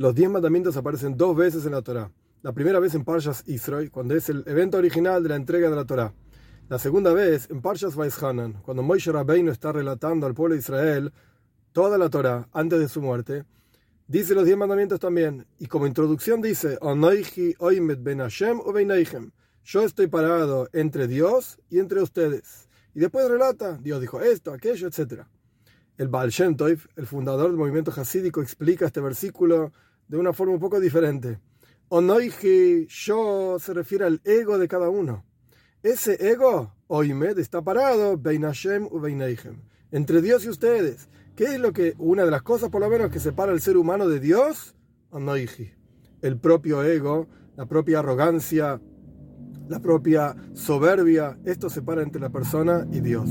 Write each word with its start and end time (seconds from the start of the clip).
Los 0.00 0.14
diez 0.14 0.30
mandamientos 0.30 0.78
aparecen 0.78 1.18
dos 1.18 1.36
veces 1.36 1.66
en 1.66 1.72
la 1.72 1.82
Torá. 1.82 2.10
La 2.40 2.54
primera 2.54 2.80
vez 2.80 2.94
en 2.94 3.04
Parshas 3.04 3.44
Israel, 3.46 3.90
cuando 3.90 4.14
es 4.14 4.30
el 4.30 4.44
evento 4.46 4.78
original 4.78 5.22
de 5.22 5.28
la 5.28 5.36
entrega 5.36 5.68
de 5.68 5.76
la 5.76 5.84
Torá. 5.84 6.14
La 6.70 6.78
segunda 6.78 7.12
vez 7.12 7.50
en 7.50 7.60
Parshas 7.60 7.96
Vaishanan, 7.96 8.62
cuando 8.62 8.82
Moshe 8.82 9.12
Rabbeinu 9.12 9.50
está 9.50 9.72
relatando 9.72 10.26
al 10.26 10.32
pueblo 10.32 10.54
de 10.54 10.60
Israel 10.60 11.12
toda 11.72 11.98
la 11.98 12.08
Torá 12.08 12.48
antes 12.54 12.78
de 12.78 12.88
su 12.88 13.02
muerte. 13.02 13.44
Dice 14.08 14.34
los 14.34 14.46
diez 14.46 14.56
mandamientos 14.56 15.00
también. 15.00 15.46
Y 15.58 15.66
como 15.66 15.86
introducción 15.86 16.40
dice, 16.40 16.78
Yo 19.64 19.82
estoy 19.84 20.06
parado 20.06 20.68
entre 20.72 21.08
Dios 21.08 21.58
y 21.68 21.78
entre 21.78 22.00
ustedes. 22.00 22.70
Y 22.94 23.00
después 23.00 23.28
relata, 23.28 23.76
Dios 23.76 24.00
dijo 24.00 24.22
esto, 24.22 24.50
aquello, 24.50 24.88
etc. 24.88 25.24
El 25.98 26.08
Baal 26.08 26.30
Shem 26.30 26.56
el 26.96 27.06
fundador 27.06 27.48
del 27.48 27.58
movimiento 27.58 27.92
hasídico, 27.94 28.40
explica 28.40 28.86
este 28.86 29.02
versículo 29.02 29.72
de 30.10 30.18
una 30.18 30.32
forma 30.32 30.54
un 30.54 30.60
poco 30.60 30.80
diferente. 30.80 31.38
Onoiji, 31.88 32.86
yo 32.88 33.58
se 33.60 33.72
refiere 33.72 34.04
al 34.04 34.20
ego 34.24 34.58
de 34.58 34.66
cada 34.66 34.90
uno. 34.90 35.24
Ese 35.84 36.32
ego, 36.32 36.74
Oimed, 36.88 37.38
está 37.38 37.62
parado, 37.62 38.18
Bein 38.18 38.42
Hashem 38.42 38.86
u 38.90 39.00
entre 39.92 40.20
Dios 40.20 40.44
y 40.44 40.48
ustedes. 40.48 41.08
¿Qué 41.36 41.44
es 41.44 41.60
lo 41.60 41.72
que, 41.72 41.94
una 41.98 42.24
de 42.24 42.30
las 42.32 42.42
cosas 42.42 42.70
por 42.70 42.80
lo 42.80 42.90
menos 42.90 43.10
que 43.10 43.20
separa 43.20 43.52
al 43.52 43.60
ser 43.60 43.76
humano 43.76 44.08
de 44.08 44.18
Dios? 44.18 44.74
Onoiji. 45.10 45.70
El 46.22 46.38
propio 46.38 46.82
ego, 46.82 47.28
la 47.56 47.66
propia 47.66 48.00
arrogancia, 48.00 48.80
la 49.68 49.78
propia 49.78 50.34
soberbia, 50.54 51.38
esto 51.44 51.70
separa 51.70 52.02
entre 52.02 52.20
la 52.20 52.30
persona 52.30 52.84
y 52.90 53.00
Dios. 53.00 53.30